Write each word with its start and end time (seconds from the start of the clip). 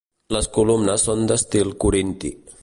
Les 0.35 0.47
columnes 0.55 1.05
són 1.09 1.21
d'estil 1.33 1.71
corinti. 1.85 2.33